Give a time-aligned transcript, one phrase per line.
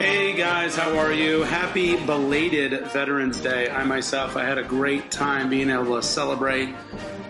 [0.00, 1.42] Hey guys, how are you?
[1.42, 3.68] Happy belated Veterans Day.
[3.68, 6.74] I myself, I had a great time being able to celebrate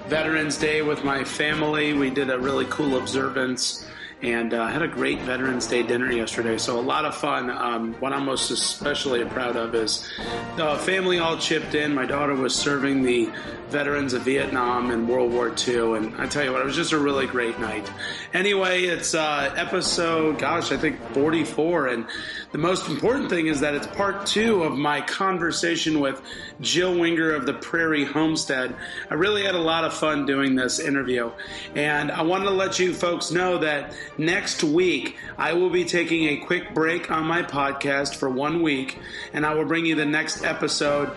[0.06, 1.94] Veterans Day with my family.
[1.94, 3.84] We did a really cool observance
[4.22, 6.58] and uh, had a great Veterans Day dinner yesterday.
[6.58, 7.50] So a lot of fun.
[7.50, 10.08] Um, what I'm most especially proud of is
[10.56, 11.94] the family all chipped in.
[11.94, 13.30] My daughter was serving the
[13.70, 16.92] veterans of Vietnam and World War II, and I tell you what, it was just
[16.92, 17.90] a really great night.
[18.34, 22.06] Anyway, it's uh, episode, gosh, I think 44, and
[22.52, 26.20] the most important thing is that it's part two of my conversation with
[26.60, 28.74] Jill Winger of the Prairie Homestead.
[29.08, 31.30] I really had a lot of fun doing this interview,
[31.76, 36.24] and I wanted to let you folks know that next week I will be taking
[36.28, 38.98] a quick break on my podcast for one week,
[39.32, 41.12] and I will bring you the next episode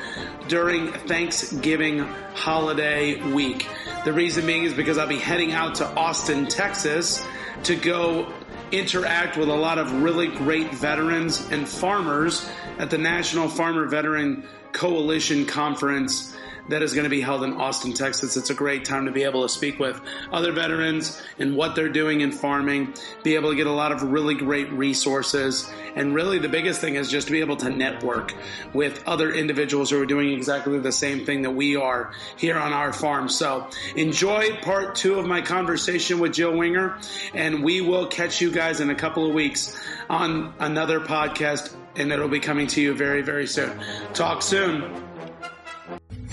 [0.47, 1.99] during Thanksgiving
[2.35, 3.67] holiday week.
[4.05, 7.25] The reason being is because I'll be heading out to Austin, Texas
[7.63, 8.31] to go
[8.71, 12.47] interact with a lot of really great veterans and farmers
[12.79, 16.35] at the National Farmer Veteran Coalition Conference
[16.69, 18.37] that is going to be held in Austin, Texas.
[18.37, 19.99] It's a great time to be able to speak with
[20.31, 24.03] other veterans and what they're doing in farming, be able to get a lot of
[24.03, 25.69] really great resources.
[25.95, 28.33] And really the biggest thing is just to be able to network
[28.73, 32.73] with other individuals who are doing exactly the same thing that we are here on
[32.73, 33.29] our farm.
[33.29, 36.97] So enjoy part two of my conversation with Jill Winger
[37.33, 42.11] and we will catch you guys in a couple of weeks on another podcast and
[42.11, 43.79] it'll be coming to you very, very soon.
[44.13, 45.12] Talk soon.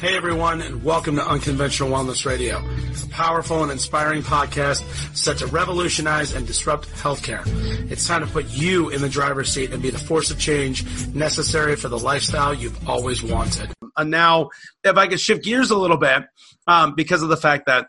[0.00, 4.82] Hey everyone, and welcome to Unconventional Wellness Radio, a powerful and inspiring podcast
[5.14, 7.42] set to revolutionize and disrupt healthcare.
[7.90, 10.86] It's time to put you in the driver's seat and be the force of change
[11.08, 13.74] necessary for the lifestyle you've always wanted.
[13.94, 14.48] And now,
[14.84, 16.22] if I could shift gears a little bit,
[16.66, 17.88] um, because of the fact that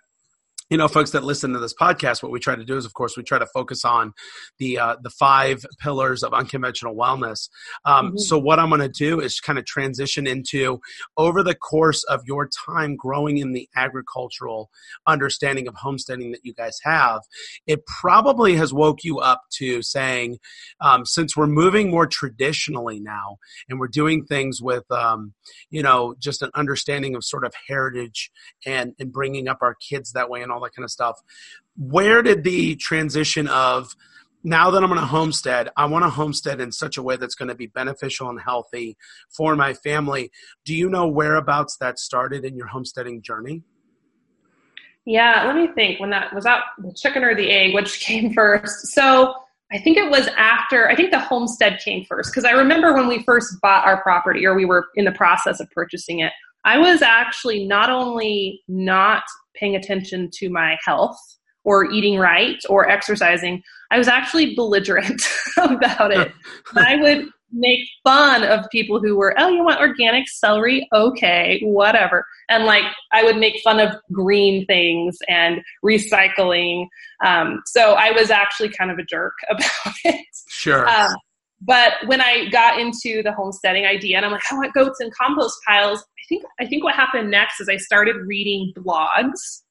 [0.72, 2.94] you know, folks that listen to this podcast, what we try to do is, of
[2.94, 4.14] course, we try to focus on
[4.58, 7.50] the uh, the five pillars of unconventional wellness.
[7.84, 8.18] Um, mm-hmm.
[8.20, 10.80] So, what I'm going to do is kind of transition into
[11.18, 14.70] over the course of your time growing in the agricultural
[15.06, 17.20] understanding of homesteading that you guys have.
[17.68, 20.38] It probably has woke you up to saying,
[20.80, 25.34] um, since we're moving more traditionally now, and we're doing things with, um,
[25.70, 28.32] you know, just an understanding of sort of heritage
[28.66, 31.22] and and bringing up our kids that way and all all that kind of stuff.
[31.78, 33.96] Where did the transition of
[34.44, 37.36] now that I'm going to homestead, I want to homestead in such a way that's
[37.36, 38.98] going to be beneficial and healthy
[39.30, 40.32] for my family.
[40.66, 43.64] Do you know whereabouts that started in your homesteading journey?
[45.06, 46.00] Yeah, let me think.
[46.00, 48.88] When that was out, the chicken or the egg, which came first?
[48.88, 49.36] So
[49.72, 53.08] I think it was after, I think the homestead came first because I remember when
[53.08, 56.34] we first bought our property or we were in the process of purchasing it,
[56.66, 59.24] I was actually not only not
[59.56, 61.20] paying attention to my health
[61.64, 65.22] or eating right or exercising, I was actually belligerent
[65.58, 66.32] about it.
[66.76, 70.88] I would make fun of people who were, oh, you want organic celery?
[70.94, 72.26] Okay, whatever.
[72.50, 76.88] And like, I would make fun of green things and recycling.
[77.26, 80.26] Um, so I was actually kind of a jerk about it.
[80.48, 80.88] Sure.
[80.88, 81.14] Um,
[81.62, 85.14] but when I got into the homesteading idea, and I'm like, I want goats and
[85.14, 86.04] compost piles.
[86.32, 89.62] I think I think what happened next is I started reading blogs.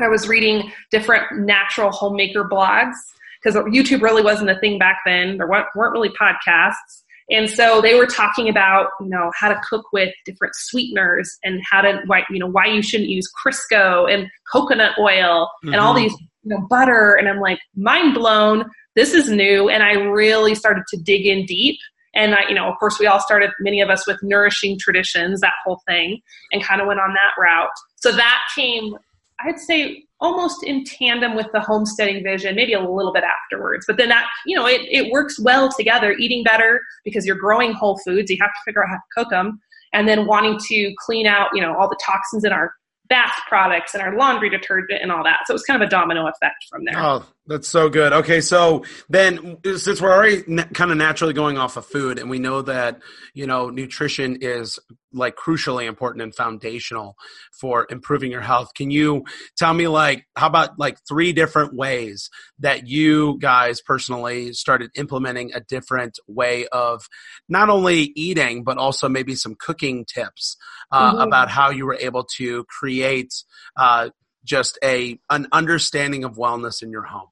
[0.00, 2.94] I was reading different natural homemaker blogs
[3.42, 5.36] because YouTube really wasn't a thing back then.
[5.36, 7.02] There weren't, weren't really podcasts.
[7.30, 11.60] And so they were talking about, you know, how to cook with different sweeteners and
[11.70, 15.74] how to, why, you know, why you shouldn't use Crisco and coconut oil mm-hmm.
[15.74, 16.04] and all mm-hmm.
[16.04, 17.14] these, you know, butter.
[17.14, 18.64] And I'm like, mind blown
[18.94, 21.78] this is new and i really started to dig in deep
[22.14, 25.40] and I, you know of course we all started many of us with nourishing traditions
[25.40, 26.20] that whole thing
[26.52, 28.96] and kind of went on that route so that came
[29.40, 33.96] i'd say almost in tandem with the homesteading vision maybe a little bit afterwards but
[33.96, 37.98] then that you know it, it works well together eating better because you're growing whole
[38.04, 39.60] foods you have to figure out how to cook them
[39.92, 42.72] and then wanting to clean out you know all the toxins in our
[43.12, 45.40] bath products and our laundry detergent and all that.
[45.44, 46.98] So it was kind of a domino effect from there.
[46.98, 48.12] Oh, that's so good.
[48.12, 52.38] Okay, so then since we're already kind of naturally going off of food, and we
[52.38, 53.00] know that
[53.34, 54.78] you know nutrition is
[55.12, 57.16] like crucially important and foundational
[57.52, 59.24] for improving your health, can you
[59.56, 62.30] tell me like how about like three different ways
[62.60, 67.08] that you guys personally started implementing a different way of
[67.48, 70.56] not only eating but also maybe some cooking tips
[70.92, 71.20] uh, mm-hmm.
[71.22, 73.34] about how you were able to create
[73.76, 74.10] uh,
[74.44, 77.28] just a an understanding of wellness in your home?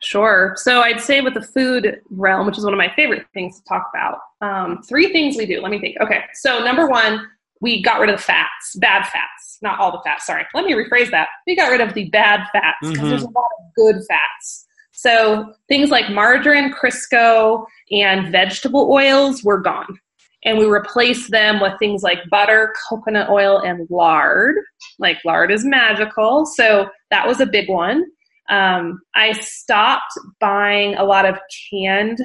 [0.00, 0.54] Sure.
[0.56, 3.64] So I'd say with the food realm, which is one of my favorite things to
[3.64, 5.60] talk about, um, three things we do.
[5.60, 5.96] Let me think.
[6.00, 6.24] Okay.
[6.34, 7.24] So number one,
[7.60, 10.26] we got rid of the fats, bad fats, not all the fats.
[10.26, 10.44] Sorry.
[10.54, 11.28] Let me rephrase that.
[11.46, 13.08] We got rid of the bad fats because mm-hmm.
[13.10, 14.66] there's a lot of good fats.
[14.90, 19.98] So things like margarine, Crisco, and vegetable oils were gone.
[20.44, 24.56] And we replaced them with things like butter, coconut oil, and lard.
[24.98, 26.46] Like lard is magical.
[26.46, 28.04] So that was a big one.
[28.48, 31.38] Um, I stopped buying a lot of
[31.70, 32.18] canned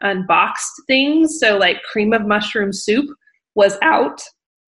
[0.00, 1.38] unboxed things.
[1.40, 3.08] So, like cream of mushroom soup
[3.54, 4.20] was out.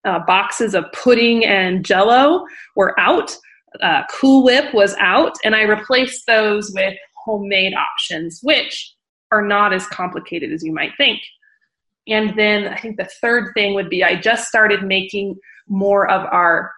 [0.04, 2.46] Uh, boxes of pudding and jello
[2.76, 3.36] were out.
[3.82, 5.36] Uh, cool Whip was out.
[5.44, 6.94] And I replaced those with
[7.26, 8.94] homemade options, which
[9.32, 11.20] are not as complicated as you might think.
[12.08, 15.38] And then I think the third thing would be I just started making
[15.68, 16.72] more of our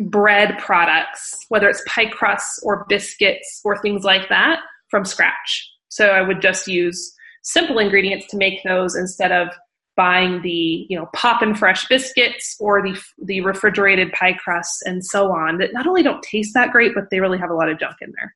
[0.00, 4.60] bread products, whether it's pie crusts or biscuits or things like that,
[4.90, 5.68] from scratch.
[5.88, 9.48] So I would just use simple ingredients to make those instead of
[9.96, 15.32] buying the you know Poppin' Fresh biscuits or the the refrigerated pie crusts and so
[15.32, 17.80] on that not only don't taste that great but they really have a lot of
[17.80, 18.34] junk in there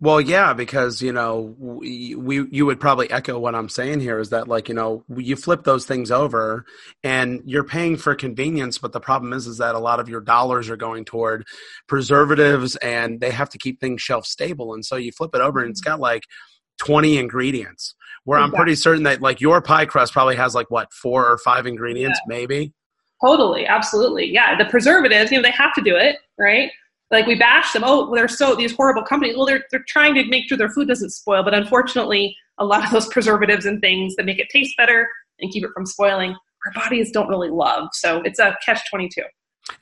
[0.00, 4.18] well, yeah, because you know we, we you would probably echo what I'm saying here
[4.18, 6.64] is that like you know you flip those things over
[7.02, 10.20] and you're paying for convenience, but the problem is is that a lot of your
[10.20, 11.46] dollars are going toward
[11.88, 15.60] preservatives and they have to keep things shelf stable, and so you flip it over
[15.60, 15.90] and it's mm-hmm.
[15.90, 16.24] got like
[16.78, 17.94] 20 ingredients.
[18.24, 18.56] Where exactly.
[18.56, 21.66] I'm pretty certain that like your pie crust probably has like what four or five
[21.66, 22.36] ingredients, yeah.
[22.36, 22.72] maybe.
[23.24, 24.56] Totally, absolutely, yeah.
[24.56, 26.70] The preservatives, you know, they have to do it, right?
[27.10, 27.82] Like we bash them.
[27.84, 29.36] Oh they're so these horrible companies.
[29.36, 32.84] Well they're, they're trying to make sure their food doesn't spoil but unfortunately a lot
[32.84, 35.08] of those preservatives and things that make it taste better
[35.40, 36.34] and keep it from spoiling
[36.66, 37.88] our bodies don't really love.
[37.92, 39.22] So it's a catch 22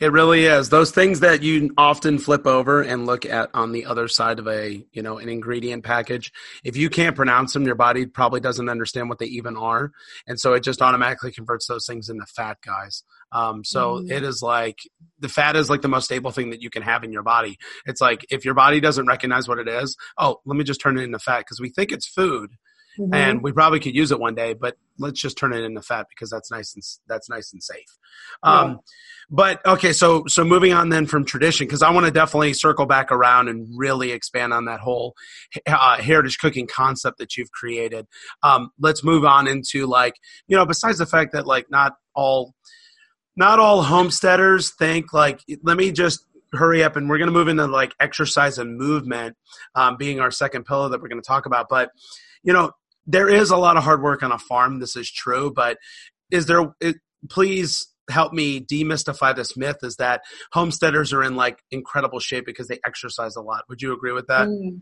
[0.00, 0.68] it really is.
[0.68, 4.48] Those things that you often flip over and look at on the other side of
[4.48, 6.32] a you know an ingredient package
[6.64, 9.92] if you can't pronounce them your body probably doesn't understand what they even are.
[10.26, 14.10] And so it just automatically converts those things into fat guys um, so mm.
[14.10, 14.78] it is like
[15.18, 17.58] the fat is like the most stable thing that you can have in your body.
[17.86, 20.98] It's like if your body doesn't recognize what it is, oh, let me just turn
[20.98, 22.50] it into fat because we think it's food.
[22.98, 23.14] Mm-hmm.
[23.14, 26.06] And we probably could use it one day, but let's just turn it into fat
[26.08, 27.98] because that's nice and that's nice and safe.
[28.42, 28.76] Um, yeah.
[29.28, 32.86] But okay, so so moving on then from tradition, because I want to definitely circle
[32.86, 35.14] back around and really expand on that whole
[35.66, 38.06] uh, heritage cooking concept that you've created.
[38.42, 40.14] Um, let's move on into like
[40.48, 42.54] you know, besides the fact that like not all
[43.36, 47.48] not all homesteaders think like let me just hurry up and we're going to move
[47.48, 49.36] into like exercise and movement
[49.74, 51.68] um, being our second pillar that we're going to talk about.
[51.68, 51.90] But
[52.42, 52.72] you know
[53.06, 55.78] there is a lot of hard work on a farm this is true but
[56.30, 56.96] is there it,
[57.28, 60.22] please help me demystify this myth is that
[60.52, 63.64] homesteaders are in like incredible shape because they exercise a lot.
[63.68, 64.48] Would you agree with that?
[64.48, 64.80] Mm.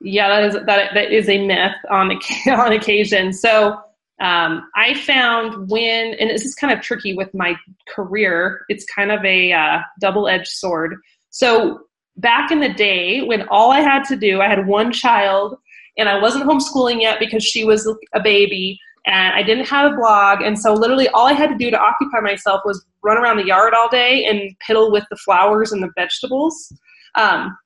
[0.00, 2.12] yeah that is that, that is a myth on
[2.48, 3.32] on occasion.
[3.32, 3.78] So
[4.22, 7.56] um, I found when, and this is kind of tricky with my
[7.88, 10.94] career, it's kind of a uh, double edged sword.
[11.30, 11.80] So,
[12.18, 15.56] back in the day when all I had to do, I had one child
[15.98, 19.96] and I wasn't homeschooling yet because she was a baby and I didn't have a
[19.96, 20.40] blog.
[20.40, 23.46] And so, literally, all I had to do to occupy myself was run around the
[23.46, 26.72] yard all day and piddle with the flowers and the vegetables.
[27.16, 27.56] Um,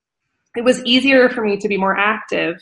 [0.56, 2.56] it was easier for me to be more active.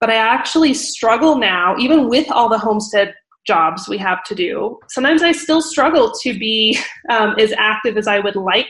[0.00, 3.14] But I actually struggle now, even with all the homestead
[3.46, 6.78] jobs we have to do, sometimes I still struggle to be
[7.10, 8.68] um, as active as I would like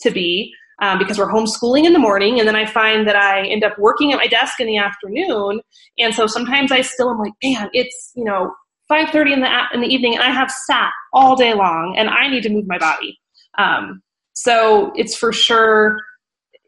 [0.00, 3.46] to be um, because we're homeschooling in the morning, and then I find that I
[3.46, 5.60] end up working at my desk in the afternoon,
[5.98, 8.52] and so sometimes I still am like, man, it's you know
[8.90, 12.28] 5:30 in the in the evening, and I have sat all day long, and I
[12.28, 13.18] need to move my body.
[13.56, 14.02] Um,
[14.32, 15.98] so it's for sure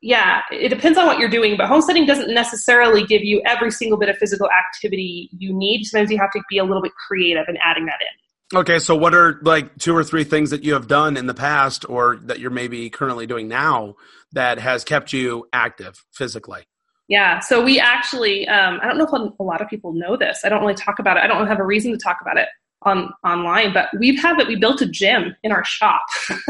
[0.02, 3.98] yeah, it depends on what you're doing, but homesteading doesn't necessarily give you every single
[3.98, 5.84] bit of physical activity you need.
[5.84, 8.58] Sometimes you have to be a little bit creative in adding that in.
[8.58, 11.34] Okay, so what are like two or three things that you have done in the
[11.34, 13.96] past or that you're maybe currently doing now
[14.32, 16.62] that has kept you active physically?
[17.08, 20.42] Yeah, so we actually, um, I don't know if a lot of people know this.
[20.44, 21.24] I don't really talk about it.
[21.24, 22.48] I don't have a reason to talk about it
[22.82, 26.02] on online, but we've had that we built a gym in our shop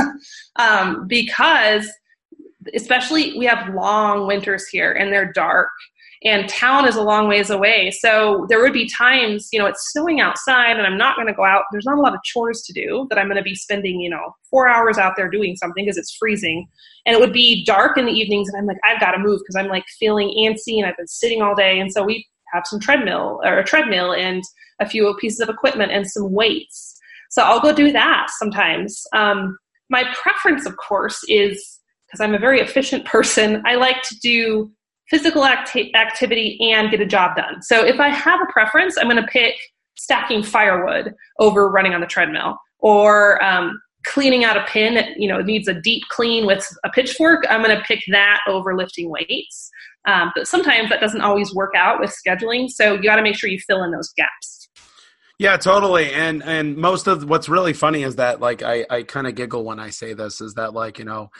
[0.56, 1.90] um, because
[2.74, 5.70] especially we have long winters here and they're dark
[6.24, 7.90] and town is a long ways away.
[7.90, 11.34] So there would be times you know it's snowing outside and i'm not going to
[11.34, 11.64] go out.
[11.70, 14.10] There's not a lot of chores to do that i'm going to be spending you
[14.10, 16.66] know four hours out there doing something because it's freezing.
[17.04, 19.40] And it would be dark in the evenings and i'm like i've got to move
[19.40, 22.64] because i'm like feeling antsy and i've been sitting all day and so we have
[22.66, 24.42] some treadmill or a treadmill and
[24.80, 26.98] a few pieces of equipment and some weights.
[27.30, 29.02] So i'll go do that sometimes.
[29.12, 29.56] Um,
[29.90, 31.75] my preference of course is
[32.16, 34.70] because I'm a very efficient person, I like to do
[35.08, 37.62] physical acti- activity and get a job done.
[37.62, 39.54] So if I have a preference, I'm going to pick
[39.96, 45.26] stacking firewood over running on the treadmill or um, cleaning out a pin that you
[45.28, 49.10] know needs a deep clean with a pitchfork i'm going to pick that over lifting
[49.10, 49.70] weights.
[50.04, 53.36] Um, but sometimes that doesn't always work out with scheduling so you got to make
[53.36, 54.68] sure you fill in those gaps.
[55.38, 59.26] Yeah totally and and most of what's really funny is that like i i kind
[59.26, 61.30] of giggle when i say this is that like you know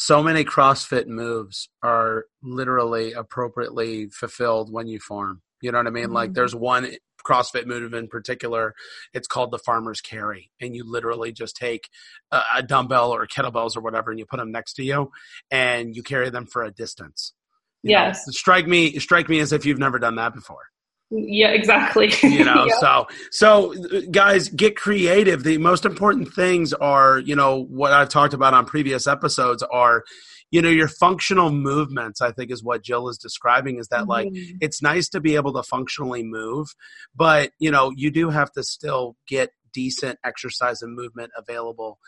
[0.00, 5.42] so many CrossFit moves are literally appropriately fulfilled when you form.
[5.60, 6.04] You know what I mean?
[6.04, 6.12] Mm-hmm.
[6.12, 6.88] Like there's one
[7.26, 8.76] CrossFit move in particular.
[9.12, 11.88] It's called the farmer's carry, and you literally just take
[12.30, 15.10] a, a, dumbbell or kettlebells or whatever, and you put them next to you,
[15.50, 17.34] and you carry them for a distance.
[17.82, 18.24] You yes.
[18.24, 20.68] Know, strike me, strike me as if you've never done that before.
[21.10, 22.12] Yeah, exactly.
[22.22, 22.78] you know, yeah.
[22.78, 23.74] so so
[24.10, 25.42] guys, get creative.
[25.42, 30.04] The most important things are, you know, what I've talked about on previous episodes are
[30.50, 34.10] you know your functional movements i think is what jill is describing is that mm-hmm.
[34.10, 34.28] like
[34.60, 36.68] it's nice to be able to functionally move
[37.14, 41.98] but you know you do have to still get decent exercise and movement available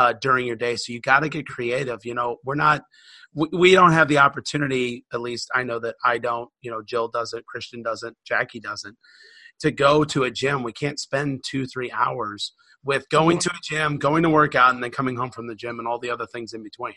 [0.00, 0.76] uh, during your day.
[0.76, 2.82] So you got to get creative you know we're not
[3.34, 6.82] we, we don't have the opportunity at least i know that i don't you know
[6.82, 8.96] jill doesn't christian doesn't jackie doesn't
[9.60, 10.62] to go to a gym.
[10.62, 12.52] We can't spend two three hours
[12.82, 15.54] with going to a gym going to work out and then coming home from the
[15.54, 16.94] gym and all the other things in between.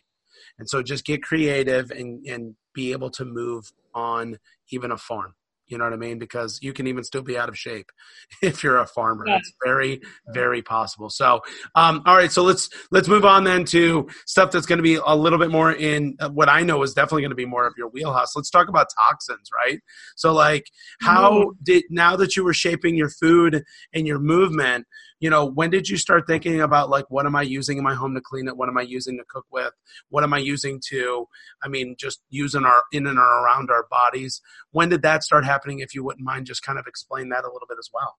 [0.58, 4.38] And so just get creative and and be able to move on
[4.72, 5.36] even a farm
[5.68, 6.20] you know what I mean?
[6.20, 7.90] Because you can even still be out of shape
[8.42, 9.26] if you're a farmer.
[9.28, 9.38] Yeah.
[9.38, 11.10] It's very, very possible.
[11.10, 11.42] So,
[11.76, 12.32] um, all right.
[12.32, 15.52] So let's let's move on then to stuff that's going to be a little bit
[15.52, 18.36] more in uh, what I know is definitely going to be more of your wheelhouse.
[18.36, 19.80] Let's talk about toxins, right?
[20.16, 20.66] So, like,
[21.02, 21.50] how mm-hmm.
[21.64, 24.86] did now that you were shaping your food and your movement,
[25.24, 27.94] you know, when did you start thinking about like what am I using in my
[27.96, 28.58] home to clean it?
[28.58, 29.72] What am I using to cook with?
[30.10, 31.30] What am I using to,
[31.64, 34.42] I mean, just using our in and around our bodies?
[34.72, 35.80] When did that start happening?
[35.80, 38.18] If you wouldn't mind, just kind of explain that a little bit as well.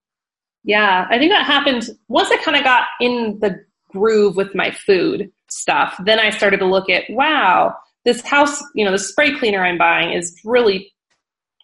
[0.62, 3.54] Yeah, I think that happened once I kind of got in the
[3.90, 6.00] groove with my food stuff.
[6.06, 7.74] Then I started to look at, wow,
[8.06, 10.90] this house, you know, the spray cleaner I'm buying is really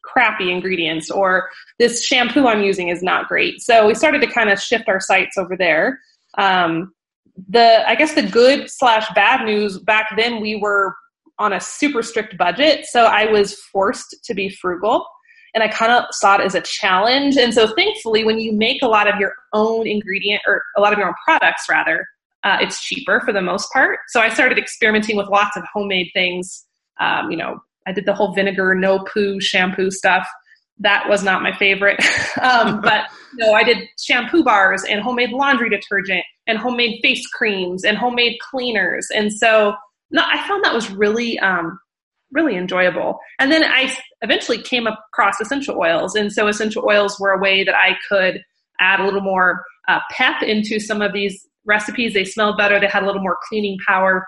[0.02, 3.60] crappy ingredients or this shampoo I'm using is not great.
[3.60, 6.00] So we started to kind of shift our sights over there.
[6.38, 6.92] Um,
[7.48, 10.94] the I guess the good slash bad news back then we were
[11.38, 15.06] on a super strict budget, so I was forced to be frugal.
[15.52, 17.36] And I kind of saw it as a challenge.
[17.36, 20.92] And so, thankfully, when you make a lot of your own ingredient or a lot
[20.92, 22.06] of your own products, rather,
[22.44, 23.98] uh, it's cheaper for the most part.
[24.08, 26.66] So I started experimenting with lots of homemade things.
[27.00, 30.28] Um, you know, I did the whole vinegar, no poo shampoo stuff.
[30.78, 32.02] That was not my favorite.
[32.40, 37.84] um, but no, I did shampoo bars and homemade laundry detergent and homemade face creams
[37.84, 39.08] and homemade cleaners.
[39.14, 39.74] And so
[40.10, 41.78] no, I found that was really, um,
[42.32, 43.18] really enjoyable.
[43.38, 46.14] And then I eventually came across essential oils.
[46.14, 48.42] And so essential oils were a way that I could
[48.80, 52.14] add a little more uh, pep into some of these recipes.
[52.14, 54.26] They smelled better, they had a little more cleaning power.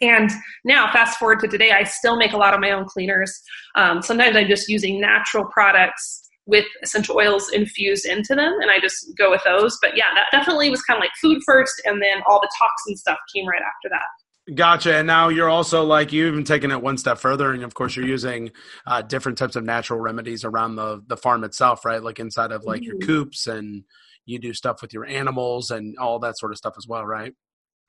[0.00, 0.30] And
[0.64, 3.40] now, fast forward to today, I still make a lot of my own cleaners.
[3.74, 8.80] Um, sometimes I'm just using natural products with essential oils infused into them, and I
[8.80, 9.78] just go with those.
[9.80, 12.96] But yeah, that definitely was kind of like food first, and then all the toxin
[12.96, 14.54] stuff came right after that.
[14.56, 14.96] Gotcha.
[14.96, 17.94] And now you're also like you've even taking it one step further, and of course
[17.94, 18.50] you're using
[18.86, 22.02] uh, different types of natural remedies around the the farm itself, right?
[22.02, 22.86] Like inside of like mm-hmm.
[22.86, 23.84] your coops, and
[24.26, 27.34] you do stuff with your animals and all that sort of stuff as well, right?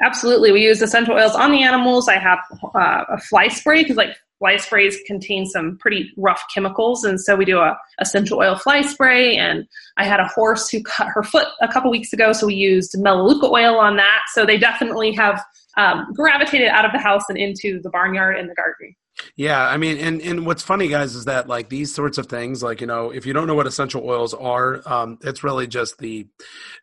[0.01, 0.51] Absolutely.
[0.51, 2.09] We use essential oils on the animals.
[2.09, 2.39] I have
[2.75, 7.03] uh, a fly spray because like fly sprays contain some pretty rough chemicals.
[7.03, 9.37] And so we do a essential oil fly spray.
[9.37, 9.65] And
[9.97, 12.33] I had a horse who cut her foot a couple weeks ago.
[12.33, 14.23] So we used melaleuca oil on that.
[14.33, 15.41] So they definitely have
[15.77, 18.95] um, gravitated out of the house and into the barnyard and the garden.
[19.35, 22.63] Yeah, I mean, and and what's funny, guys, is that like these sorts of things,
[22.63, 25.97] like you know, if you don't know what essential oils are, um, it's really just
[25.99, 26.27] the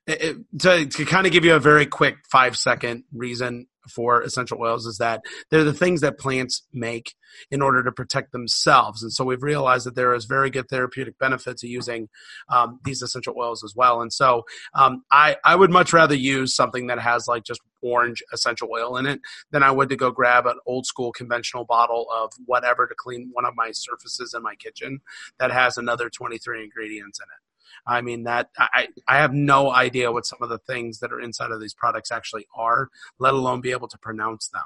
[0.06, 4.58] it, to to kind of give you a very quick five second reason for essential
[4.60, 7.14] oils is that they're the things that plants make
[7.50, 9.02] in order to protect themselves.
[9.02, 12.08] And so we've realized that there is very good therapeutic benefit to using
[12.48, 14.00] um, these essential oils as well.
[14.02, 14.44] And so
[14.74, 18.96] um, I, I would much rather use something that has like just orange essential oil
[18.96, 19.20] in it
[19.50, 23.30] than I would to go grab an old school conventional bottle of whatever to clean
[23.32, 25.00] one of my surfaces in my kitchen
[25.38, 27.50] that has another 23 ingredients in it.
[27.86, 31.20] I mean that I I have no idea what some of the things that are
[31.20, 34.64] inside of these products actually are, let alone be able to pronounce them.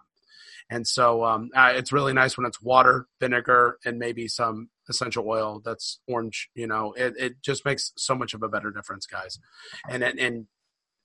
[0.70, 5.60] And so um, it's really nice when it's water, vinegar, and maybe some essential oil
[5.64, 6.48] that's orange.
[6.54, 9.38] You know, it, it just makes so much of a better difference, guys.
[9.88, 10.46] And and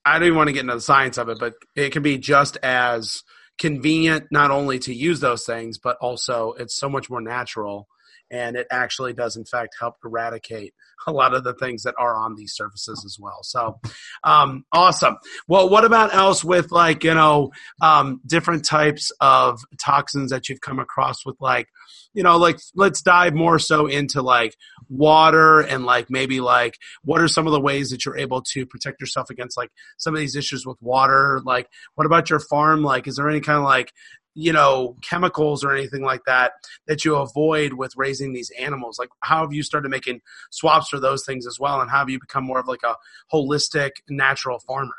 [0.10, 2.18] I don't even want to get into the science of it, but it can be
[2.18, 3.24] just as
[3.60, 7.88] convenient not only to use those things, but also it's so much more natural
[8.32, 10.74] and it actually does in fact help eradicate
[11.08, 13.40] a lot of the things that are on these surfaces as well.
[13.44, 13.80] So
[14.24, 15.18] um, awesome.
[15.48, 20.62] Well what about else with like you know um, different types of toxins that you've
[20.62, 21.68] come across with like
[22.14, 24.56] you know like let's dive more so into like
[24.90, 28.66] water and like maybe like what are some of the ways that you're able to
[28.66, 31.42] protect yourself against like some of these issues with water?
[31.46, 32.84] Like what about your farm?
[32.84, 33.94] Like is there any kind of like
[34.40, 36.54] you know chemicals or anything like that
[36.88, 38.98] that you avoid with raising these animals?
[39.00, 42.10] Like how have you started making swaps for those things as well and how have
[42.10, 42.96] you become more of like a
[43.34, 44.96] holistic natural farmer?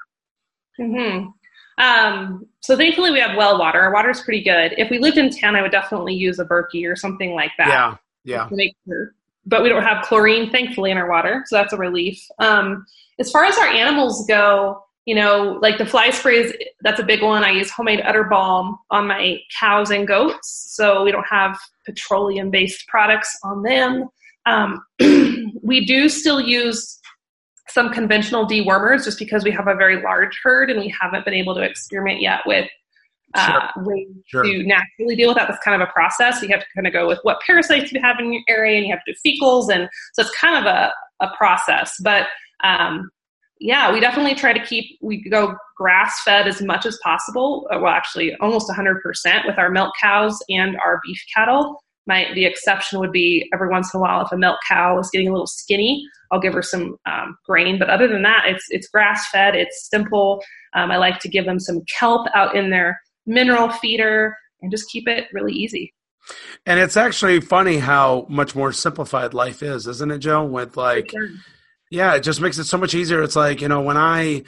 [0.76, 1.26] Hmm
[1.80, 3.80] um, so thankfully we have well water.
[3.80, 4.74] Our water's pretty good.
[4.76, 7.68] If we lived in town i would definitely use a berkey or something like that.
[7.68, 8.48] Yeah yeah.
[8.50, 9.14] Make sure.
[9.46, 12.22] But we don't have chlorine thankfully in our water so that's a relief.
[12.38, 12.84] Um,
[13.18, 16.52] as far as our animals go you know, like the fly sprays,
[16.82, 17.42] that's a big one.
[17.42, 22.48] I use homemade udder balm on my cows and goats, so we don't have petroleum
[22.48, 24.08] based products on them.
[24.46, 24.80] Um,
[25.64, 27.00] we do still use
[27.68, 31.34] some conventional dewormers just because we have a very large herd and we haven't been
[31.34, 32.68] able to experiment yet with
[33.34, 33.84] uh, sure.
[33.84, 34.44] ways sure.
[34.44, 35.48] to naturally deal with that.
[35.48, 36.40] That's kind of a process.
[36.40, 38.86] You have to kind of go with what parasites you have in your area and
[38.86, 39.74] you have to do fecals.
[39.74, 41.96] And so it's kind of a, a process.
[42.00, 42.28] But
[42.62, 43.10] um,
[43.60, 47.68] yeah, we definitely try to keep, we go grass fed as much as possible.
[47.70, 51.82] Uh, well, actually, almost 100% with our milk cows and our beef cattle.
[52.06, 55.10] My, the exception would be every once in a while if a milk cow is
[55.10, 57.78] getting a little skinny, I'll give her some um, grain.
[57.78, 59.54] But other than that, it's it's grass fed.
[59.54, 60.42] It's simple.
[60.74, 64.88] Um, I like to give them some kelp out in their mineral feeder and just
[64.90, 65.92] keep it really easy.
[66.64, 70.44] And it's actually funny how much more simplified life is, isn't it, Joe?
[70.44, 71.12] With like.
[71.90, 73.22] Yeah, it just makes it so much easier.
[73.22, 74.44] It's like, you know, when I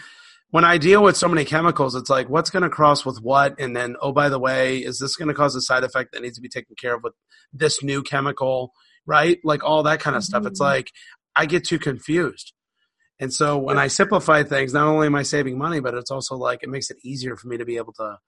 [0.51, 3.59] when I deal with so many chemicals, it's like what's going to cross with what,
[3.59, 6.23] and then oh by the way, is this going to cause a side effect that
[6.23, 7.15] needs to be taken care of with
[7.53, 8.73] this new chemical,
[9.07, 9.39] right?
[9.45, 10.27] Like all that kind of mm-hmm.
[10.27, 10.47] stuff.
[10.47, 10.75] It's mm-hmm.
[10.75, 10.93] like
[11.35, 12.53] I get too confused.
[13.19, 16.37] And so when I simplify things, not only am I saving money, but it's also
[16.37, 18.19] like it makes it easier for me to be able to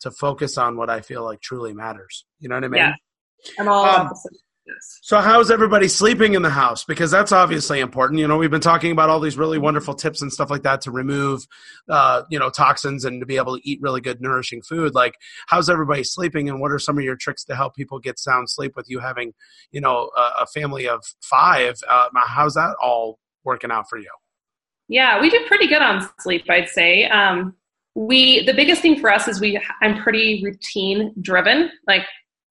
[0.00, 2.24] to focus on what I feel like truly matters.
[2.38, 2.80] You know what I mean?
[2.80, 2.94] Yeah.
[3.58, 4.10] I'm all um,
[5.02, 6.84] so, how's everybody sleeping in the house?
[6.84, 8.20] Because that's obviously important.
[8.20, 10.80] You know, we've been talking about all these really wonderful tips and stuff like that
[10.82, 11.46] to remove,
[11.88, 14.94] uh, you know, toxins and to be able to eat really good, nourishing food.
[14.94, 15.14] Like,
[15.46, 18.50] how's everybody sleeping, and what are some of your tricks to help people get sound
[18.50, 19.32] sleep with you having,
[19.72, 21.78] you know, a, a family of five?
[21.88, 24.10] Uh, how's that all working out for you?
[24.88, 27.04] Yeah, we do pretty good on sleep, I'd say.
[27.06, 27.54] Um,
[27.94, 31.70] we the biggest thing for us is we I'm pretty routine driven.
[31.86, 32.02] Like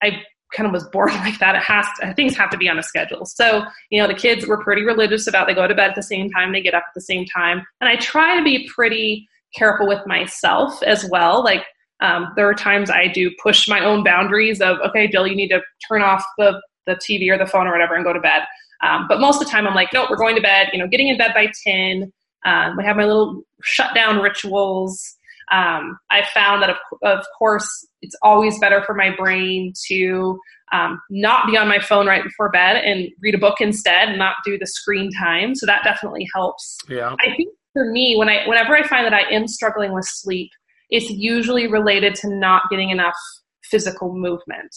[0.01, 0.21] I
[0.53, 1.55] kind of was born like that.
[1.55, 3.25] It has to, things have to be on a schedule.
[3.25, 6.03] So, you know, the kids were pretty religious about they go to bed at the
[6.03, 7.65] same time, they get up at the same time.
[7.81, 11.43] And I try to be pretty careful with myself as well.
[11.43, 11.65] Like
[12.01, 15.49] um, there are times I do push my own boundaries of, okay, Jill, you need
[15.49, 18.43] to turn off the, the TV or the phone or whatever and go to bed.
[18.81, 20.87] Um, but most of the time I'm like, no, we're going to bed, you know,
[20.87, 22.11] getting in bed by 10.
[22.45, 25.15] Um, we have my little shutdown rituals.
[25.51, 27.67] Um, I found that, of, of, course,
[28.01, 30.39] it's always better for my brain to
[30.71, 34.19] um, not be on my phone right before bed and read a book instead and
[34.19, 35.55] not do the screen time.
[35.55, 36.77] So that definitely helps.
[36.87, 37.15] Yeah.
[37.19, 40.51] I think for me, when I whenever I find that I am struggling with sleep,
[40.89, 43.15] it's usually related to not getting enough
[43.63, 44.75] physical movement.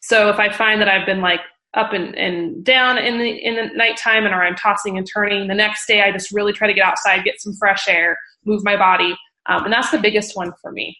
[0.00, 1.40] So if I find that I've been like
[1.74, 5.48] up and, and down in the in the nighttime and or I'm tossing and turning,
[5.48, 8.62] the next day I just really try to get outside, get some fresh air, move
[8.64, 9.16] my body.
[9.46, 10.96] Um, and that's the biggest one for me.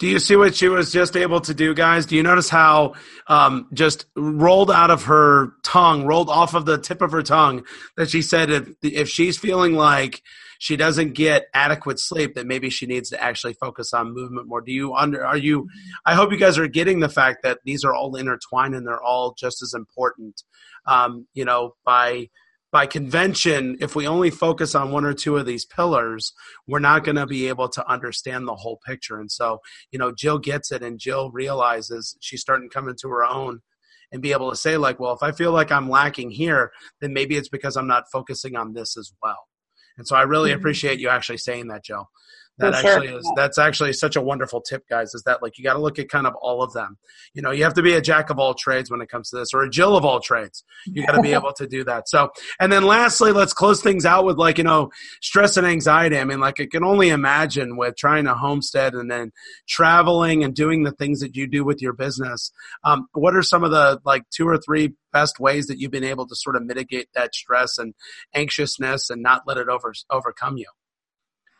[0.00, 2.06] Do you see what she was just able to do, guys?
[2.06, 2.94] Do you notice how
[3.26, 7.66] um, just rolled out of her tongue, rolled off of the tip of her tongue,
[7.98, 10.22] that she said if, if she's feeling like
[10.58, 14.62] she doesn't get adequate sleep, that maybe she needs to actually focus on movement more.
[14.62, 15.24] Do you under?
[15.24, 15.68] Are you?
[16.06, 19.02] I hope you guys are getting the fact that these are all intertwined and they're
[19.02, 20.42] all just as important.
[20.86, 22.30] Um, you know, by
[22.72, 26.32] by convention, if we only focus on one or two of these pillars,
[26.66, 29.18] we're not going to be able to understand the whole picture.
[29.18, 33.08] And so, you know, Jill gets it and Jill realizes she's starting to come into
[33.08, 33.60] her own
[34.12, 37.12] and be able to say, like, well, if I feel like I'm lacking here, then
[37.12, 39.38] maybe it's because I'm not focusing on this as well.
[39.98, 40.58] And so I really mm-hmm.
[40.58, 42.08] appreciate you actually saying that, Jill
[42.60, 45.74] that actually is that's actually such a wonderful tip guys is that like you got
[45.74, 46.98] to look at kind of all of them.
[47.34, 49.36] You know you have to be a jack of all trades when it comes to
[49.36, 50.64] this or a jill of all trades.
[50.86, 52.08] You got to be able to do that.
[52.08, 56.18] So and then lastly let's close things out with like you know stress and anxiety.
[56.18, 59.32] I mean like i can only imagine with trying to homestead and then
[59.68, 62.52] traveling and doing the things that you do with your business
[62.84, 66.04] um, what are some of the like two or three best ways that you've been
[66.04, 67.94] able to sort of mitigate that stress and
[68.34, 70.66] anxiousness and not let it over overcome you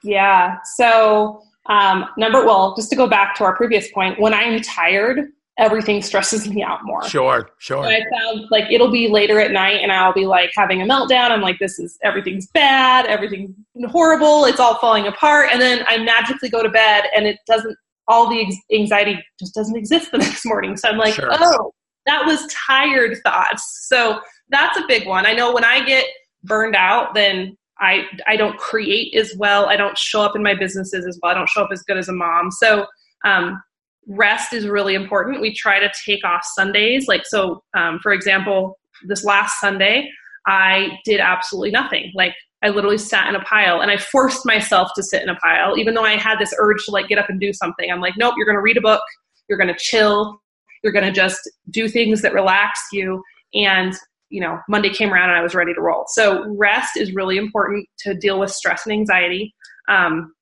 [0.03, 0.59] yeah.
[0.77, 5.29] So, um, number, well, just to go back to our previous point, when I'm tired
[5.61, 7.07] everything stresses me out more.
[7.07, 7.85] Sure, sure.
[7.85, 10.87] And I found like it'll be later at night and I'll be like having a
[10.87, 11.31] meltdown.
[11.31, 13.55] I'm like, this is everything's bad, everything's
[13.91, 15.51] horrible, it's all falling apart.
[15.53, 17.77] And then I magically go to bed and it doesn't,
[18.09, 20.77] all the anxiety just doesn't exist the next morning.
[20.79, 21.29] So I'm like, sure.
[21.31, 21.73] oh,
[22.07, 23.87] that was tired thoughts.
[23.87, 25.27] So that's a big one.
[25.27, 26.07] I know when I get
[26.43, 29.67] burned out, then I I don't create as well.
[29.67, 31.33] I don't show up in my businesses as well.
[31.33, 32.51] I don't show up as good as a mom.
[32.51, 32.87] So
[33.25, 33.61] um,
[34.07, 35.41] rest is really important.
[35.41, 37.09] We try to take off Sundays.
[37.09, 40.11] Like, so um, for example, this last Sunday,
[40.47, 42.13] I did absolutely nothing.
[42.15, 45.37] Like, I literally sat in a pile and I forced myself to sit in a
[45.37, 47.91] pile, even though I had this urge to like get up and do something.
[47.91, 49.03] I'm like, nope, you're going to read a book,
[49.49, 50.39] you're going to chill,
[50.83, 51.41] you're going to just
[51.71, 53.23] do things that relax you.
[53.55, 53.95] And,
[54.31, 56.05] you know, Monday came around and I was ready to roll.
[56.09, 59.55] So, rest is really important to deal with stress and anxiety.
[59.89, 60.33] Um,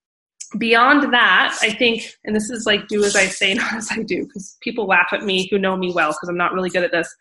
[0.58, 4.02] beyond that, I think, and this is like do as I say, not as I
[4.02, 6.84] do, because people laugh at me who know me well because I'm not really good
[6.84, 7.12] at this.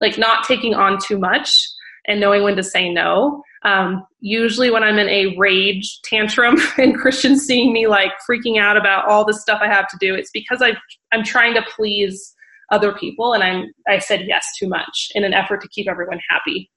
[0.00, 1.68] Like not taking on too much
[2.06, 3.42] and knowing when to say no.
[3.64, 8.76] Um, usually, when I'm in a rage tantrum and Christian's seeing me like freaking out
[8.76, 10.72] about all the stuff I have to do, it's because i
[11.12, 12.34] I'm trying to please
[12.70, 16.20] other people and I'm I said yes too much in an effort to keep everyone
[16.28, 16.70] happy.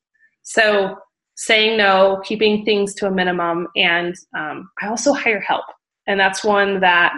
[0.43, 0.98] So
[1.36, 5.65] saying no, keeping things to a minimum, and um, I also hire help
[6.08, 7.13] and that's one that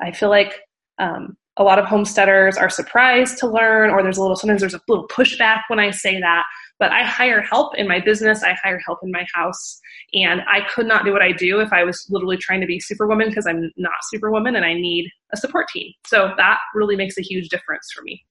[0.00, 0.60] I feel like
[0.98, 4.74] um, a lot of homesteaders are surprised to learn, or there's a little sometimes there's
[4.74, 6.44] a little pushback when I say that.
[6.78, 9.80] But I hire help in my business, I hire help in my house,
[10.12, 12.80] and I could not do what I do if I was literally trying to be
[12.80, 15.90] superwoman because I'm not superwoman and I need a support team.
[16.06, 18.22] So that really makes a huge difference for me.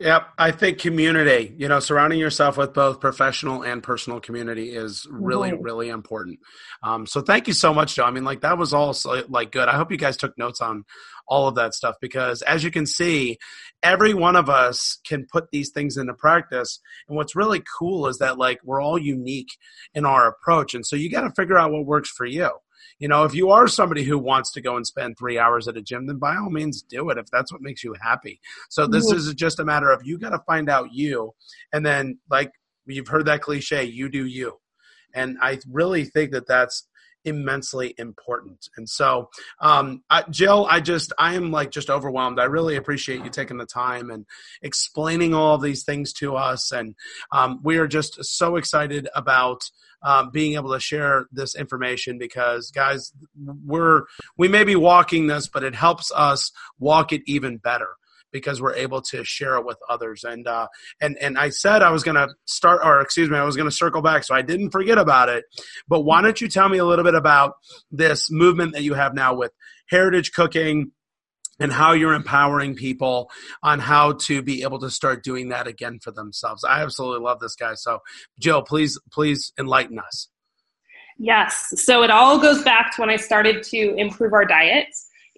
[0.00, 5.06] Yep, I think community, you know, surrounding yourself with both professional and personal community is
[5.10, 5.62] really, right.
[5.62, 6.40] really important.
[6.82, 8.04] Um, so thank you so much, Joe.
[8.04, 9.68] I mean, like that was all so, like good.
[9.68, 10.84] I hope you guys took notes on
[11.28, 13.38] all of that stuff because, as you can see,
[13.82, 16.80] every one of us can put these things into practice.
[17.08, 19.56] And what's really cool is that like we're all unique
[19.94, 22.50] in our approach, and so you got to figure out what works for you.
[23.02, 25.76] You know, if you are somebody who wants to go and spend three hours at
[25.76, 28.40] a gym, then by all means do it if that's what makes you happy.
[28.70, 29.16] So this mm-hmm.
[29.16, 31.34] is just a matter of you got to find out you,
[31.72, 32.52] and then like
[32.86, 34.60] you've heard that cliche, you do you.
[35.12, 36.86] And I really think that that's
[37.24, 38.68] immensely important.
[38.76, 42.38] And so, um, I, Jill, I just, I am like just overwhelmed.
[42.38, 44.26] I really appreciate you taking the time and
[44.62, 46.70] explaining all of these things to us.
[46.70, 46.94] And
[47.32, 49.62] um, we are just so excited about
[50.02, 53.12] um, being able to share this information because, guys,
[53.64, 54.02] we're,
[54.36, 57.88] we may be walking this, but it helps us walk it even better
[58.32, 60.24] because we're able to share it with others.
[60.24, 60.66] And uh,
[61.00, 63.68] and and I said I was going to start, or excuse me, I was going
[63.68, 65.44] to circle back, so I didn't forget about it.
[65.86, 67.54] But why don't you tell me a little bit about
[67.90, 69.52] this movement that you have now with
[69.88, 70.92] Heritage Cooking?
[71.62, 73.30] And how you're empowering people
[73.62, 76.64] on how to be able to start doing that again for themselves.
[76.64, 77.74] I absolutely love this guy.
[77.74, 78.00] So,
[78.38, 80.28] Jill, please, please enlighten us.
[81.18, 81.72] Yes.
[81.76, 84.88] So it all goes back to when I started to improve our diet,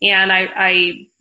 [0.01, 0.71] and I, I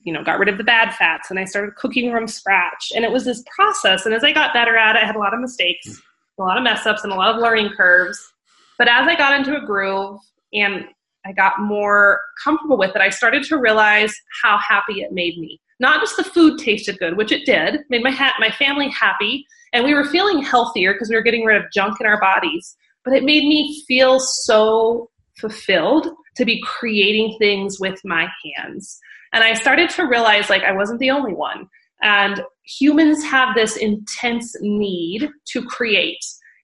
[0.04, 3.06] you know got rid of the bad fats and i started cooking from scratch and
[3.06, 5.34] it was this process and as i got better at it i had a lot
[5.34, 6.02] of mistakes
[6.38, 8.34] a lot of mess ups and a lot of learning curves
[8.78, 10.20] but as i got into a groove
[10.54, 10.86] and
[11.26, 15.60] i got more comfortable with it i started to realize how happy it made me
[15.80, 19.46] not just the food tasted good which it did made my ha- my family happy
[19.74, 22.76] and we were feeling healthier because we were getting rid of junk in our bodies
[23.04, 25.10] but it made me feel so
[25.40, 29.00] fulfilled to be creating things with my hands
[29.34, 31.68] and I started to realize like I wasn't the only one.
[32.02, 36.24] And humans have this intense need to create.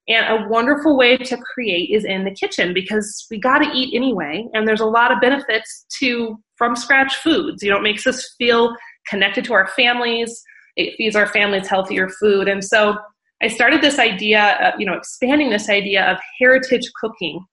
[0.09, 3.95] And a wonderful way to create is in the kitchen because we got to eat
[3.95, 4.47] anyway.
[4.53, 7.61] And there's a lot of benefits to from scratch foods.
[7.61, 8.75] You know, it makes us feel
[9.07, 10.43] connected to our families,
[10.75, 12.47] it feeds our families healthier food.
[12.47, 12.97] And so
[13.41, 17.45] I started this idea, of, you know, expanding this idea of heritage cooking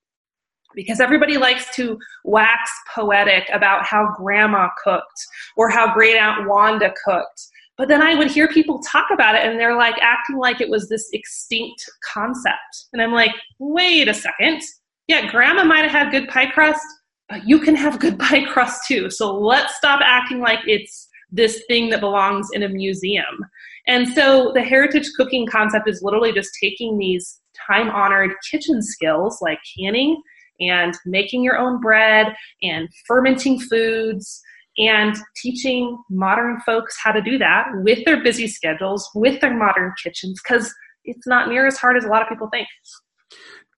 [0.74, 6.92] because everybody likes to wax poetic about how grandma cooked or how great aunt Wanda
[7.04, 7.46] cooked.
[7.78, 10.70] But then I would hear people talk about it and they're like acting like it
[10.70, 12.86] was this extinct concept.
[12.92, 14.62] And I'm like, wait a second.
[15.08, 16.84] Yeah, grandma might have had good pie crust,
[17.28, 19.10] but you can have good pie crust too.
[19.10, 23.44] So let's stop acting like it's this thing that belongs in a museum.
[23.86, 29.38] And so the heritage cooking concept is literally just taking these time honored kitchen skills
[29.40, 30.20] like canning
[30.60, 34.42] and making your own bread and fermenting foods
[34.78, 39.92] and teaching modern folks how to do that with their busy schedules, with their modern
[40.02, 40.72] kitchens, because
[41.04, 42.68] it's not near as hard as a lot of people think.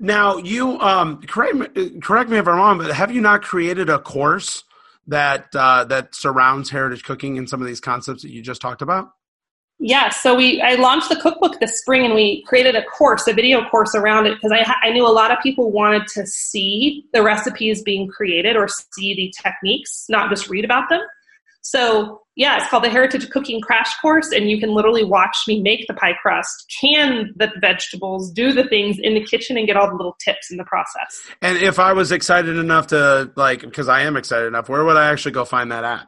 [0.00, 3.88] Now, you um, correct me, correct me if I'm wrong, but have you not created
[3.88, 4.64] a course
[5.08, 8.82] that uh, that surrounds heritage cooking and some of these concepts that you just talked
[8.82, 9.10] about?
[9.80, 13.32] Yeah, so we I launched the cookbook this spring, and we created a course, a
[13.32, 17.04] video course around it because I I knew a lot of people wanted to see
[17.12, 21.00] the recipes being created or see the techniques, not just read about them.
[21.60, 25.60] So yeah, it's called the Heritage Cooking Crash Course, and you can literally watch me
[25.60, 29.76] make the pie crust, can the vegetables, do the things in the kitchen, and get
[29.76, 31.20] all the little tips in the process.
[31.42, 34.96] And if I was excited enough to like, because I am excited enough, where would
[34.96, 36.06] I actually go find that at?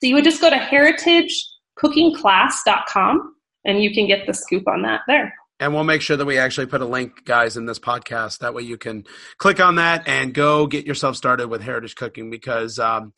[0.00, 1.46] So you would just go to Heritage
[1.80, 5.34] cookingclass.com and you can get the scoop on that there.
[5.60, 8.38] And we'll make sure that we actually put a link, guys, in this podcast.
[8.38, 9.04] That way you can
[9.36, 13.12] click on that and go get yourself started with heritage cooking because um,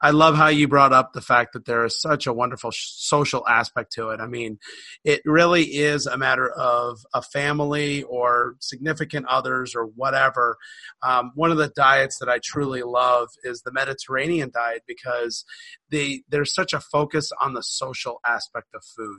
[0.00, 3.44] I love how you brought up the fact that there is such a wonderful social
[3.48, 4.20] aspect to it.
[4.20, 4.60] I mean,
[5.02, 10.56] it really is a matter of a family or significant others or whatever.
[11.02, 15.44] Um, one of the diets that I truly love is the Mediterranean diet because
[15.90, 19.18] they, there's such a focus on the social aspect of food.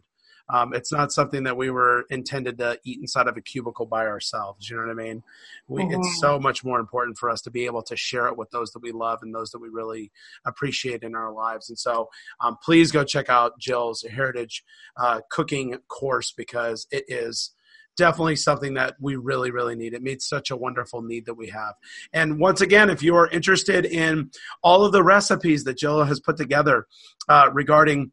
[0.49, 4.07] Um, it's not something that we were intended to eat inside of a cubicle by
[4.07, 4.69] ourselves.
[4.69, 5.23] You know what I mean?
[5.67, 5.99] We, mm-hmm.
[5.99, 8.71] It's so much more important for us to be able to share it with those
[8.71, 10.11] that we love and those that we really
[10.45, 11.69] appreciate in our lives.
[11.69, 12.09] And so,
[12.39, 14.63] um, please go check out Jill's Heritage
[14.97, 17.51] uh, Cooking course because it is
[17.99, 19.93] definitely something that we really, really need.
[19.93, 21.75] It meets such a wonderful need that we have.
[22.13, 24.31] And once again, if you are interested in
[24.63, 26.87] all of the recipes that Jill has put together
[27.27, 28.11] uh, regarding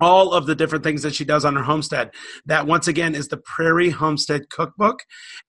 [0.00, 2.10] all of the different things that she does on her homestead.
[2.46, 5.00] That once again is the Prairie Homestead Cookbook,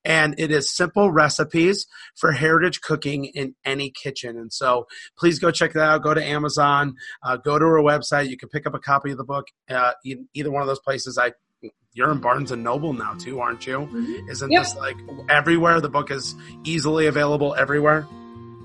[0.04, 4.36] and it is simple recipes for heritage cooking in any kitchen.
[4.36, 4.86] And so
[5.18, 6.02] please go check that out.
[6.02, 8.28] Go to Amazon, uh, go to her website.
[8.28, 9.92] You can pick up a copy of the book, uh,
[10.34, 11.18] either one of those places.
[11.18, 11.32] I
[11.94, 13.78] you're in Barnes and Noble now too, aren't you?
[13.78, 14.28] Mm-hmm.
[14.28, 14.62] Isn't yep.
[14.62, 14.96] this like
[15.28, 15.80] everywhere?
[15.80, 18.06] The book is easily available everywhere.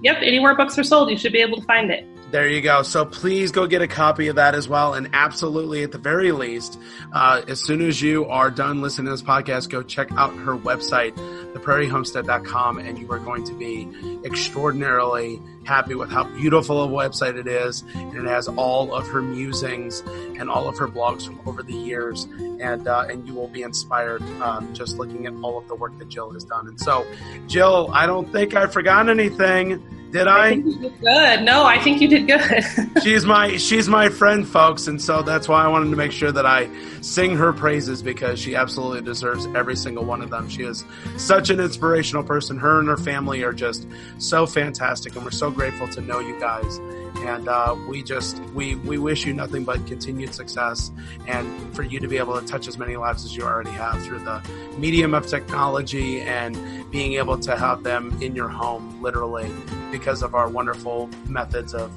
[0.04, 2.06] Yep, anywhere books are sold, you should be able to find it.
[2.34, 2.82] There you go.
[2.82, 4.96] So please go get a copy of that as well.
[4.96, 6.80] And absolutely, at the very least,
[7.12, 10.58] uh, as soon as you are done listening to this podcast, go check out her
[10.58, 11.14] website,
[11.54, 13.88] theprairiehomestead.com, and you are going to be
[14.26, 17.84] extraordinarily happy with how beautiful a website it is.
[17.94, 21.76] And it has all of her musings and all of her blogs from over the
[21.76, 22.24] years.
[22.60, 25.96] And, uh, and you will be inspired um, just looking at all of the work
[26.00, 26.68] that Jill has done.
[26.68, 27.06] And so,
[27.46, 29.84] Jill, I don't think I forgot anything.
[30.14, 30.50] Did I?
[30.50, 31.42] I did good.
[31.42, 32.64] No, I think you did good.
[33.04, 36.32] she's my she's my friend, folks, and so that's why I wanted to make sure
[36.32, 36.70] that I
[37.02, 40.50] sing her praises because she absolutely deserves every single one of them.
[40.50, 40.86] She is
[41.18, 42.60] such an inspirational person.
[42.60, 43.88] Her and her family are just
[44.20, 46.80] so fantastic, and we're so grateful to know you guys.
[47.18, 50.92] And uh, we just we we wish you nothing but continued success,
[51.28, 54.02] and for you to be able to touch as many lives as you already have
[54.04, 54.42] through the
[54.78, 56.58] medium of technology and
[56.92, 59.50] being able to have them in your home, literally
[59.92, 61.92] because of our wonderful methods of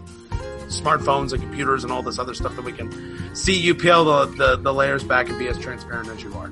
[0.68, 4.26] smartphones and computers and all this other stuff that we can see you peel the,
[4.36, 6.50] the, the layers back and be as transparent as you are.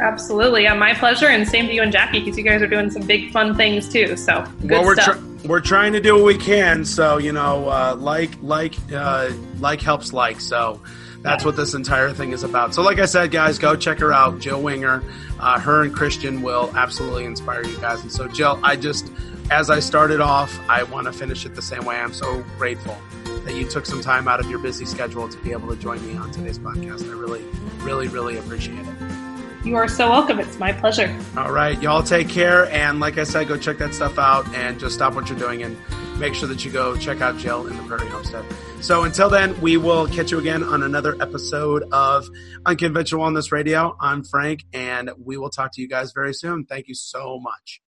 [0.00, 0.64] Absolutely.
[0.64, 1.26] Yeah, my pleasure.
[1.26, 3.88] And same to you and Jackie because you guys are doing some big fun things
[3.88, 4.16] too.
[4.16, 5.16] So good well, we're stuff.
[5.16, 6.84] Tr- we're trying to do what we can.
[6.84, 10.40] So, you know, uh, like, like, uh, like helps like.
[10.40, 10.80] So,
[11.22, 12.74] that's what this entire thing is about.
[12.74, 15.02] So, like I said, guys, go check her out, Jill Winger.
[15.40, 18.00] Uh, her and Christian will absolutely inspire you guys.
[18.02, 19.10] And so, Jill, I just
[19.50, 21.96] as I started off, I want to finish it the same way.
[21.96, 22.96] I'm so grateful
[23.44, 26.04] that you took some time out of your busy schedule to be able to join
[26.06, 27.08] me on today's podcast.
[27.08, 27.44] I really,
[27.84, 29.25] really, really appreciate it.
[29.66, 30.38] You are so welcome.
[30.38, 31.12] It's my pleasure.
[31.36, 31.82] All right.
[31.82, 32.70] Y'all take care.
[32.70, 35.64] And like I said, go check that stuff out and just stop what you're doing
[35.64, 35.76] and
[36.20, 38.44] make sure that you go check out Jill in the Prairie Homestead.
[38.80, 42.28] So until then, we will catch you again on another episode of
[42.64, 43.96] Unconventional Wellness Radio.
[44.00, 46.64] I'm Frank, and we will talk to you guys very soon.
[46.64, 47.80] Thank you so much.